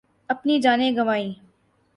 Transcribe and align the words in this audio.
اپنی 0.29 0.59
جانیں 0.61 0.91
گنوائیں 0.91 1.31